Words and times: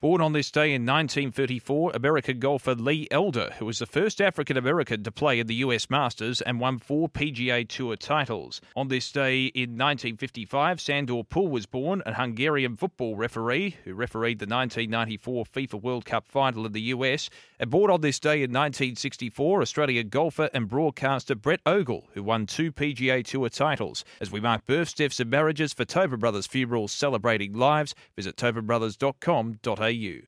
Born 0.00 0.20
on 0.20 0.32
this 0.32 0.52
day 0.52 0.74
in 0.74 0.86
1934, 0.86 1.90
American 1.92 2.38
golfer 2.38 2.76
Lee 2.76 3.08
Elder, 3.10 3.52
who 3.58 3.66
was 3.66 3.80
the 3.80 3.86
first 3.86 4.20
African 4.20 4.56
American 4.56 5.02
to 5.02 5.10
play 5.10 5.40
in 5.40 5.48
the 5.48 5.56
US 5.56 5.90
Masters 5.90 6.40
and 6.40 6.60
won 6.60 6.78
four 6.78 7.08
PGA 7.08 7.68
Tour 7.68 7.96
titles. 7.96 8.60
On 8.76 8.86
this 8.86 9.10
day 9.10 9.46
in 9.46 9.70
1955, 9.70 10.80
Sandor 10.80 11.24
Puhl 11.24 11.48
was 11.48 11.66
born, 11.66 12.04
a 12.06 12.14
Hungarian 12.14 12.76
football 12.76 13.16
referee 13.16 13.74
who 13.82 13.92
refereed 13.92 14.38
the 14.38 14.46
1994 14.46 15.44
FIFA 15.46 15.82
World 15.82 16.04
Cup 16.04 16.28
final 16.28 16.64
in 16.64 16.70
the 16.70 16.92
US. 16.94 17.28
And 17.58 17.68
born 17.68 17.90
on 17.90 18.00
this 18.00 18.20
day 18.20 18.44
in 18.44 18.52
1964, 18.52 19.62
Australian 19.62 20.10
golfer 20.10 20.48
and 20.54 20.68
broadcaster 20.68 21.34
Brett 21.34 21.58
Ogle, 21.66 22.06
who 22.12 22.22
won 22.22 22.46
two 22.46 22.70
PGA 22.70 23.24
Tour 23.24 23.48
titles. 23.48 24.04
As 24.20 24.30
we 24.30 24.38
mark 24.38 24.64
births, 24.64 24.92
deaths, 24.92 25.18
and 25.18 25.28
marriages 25.28 25.72
for 25.72 25.84
Tobin 25.84 26.20
Brothers 26.20 26.46
Funerals 26.46 26.92
celebrating 26.92 27.52
lives, 27.52 27.96
visit 28.14 28.36
tobinbrothers.com.au. 29.88 30.22